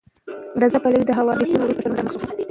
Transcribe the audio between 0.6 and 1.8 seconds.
رضا پهلوي د هوايي بریدونو وروسته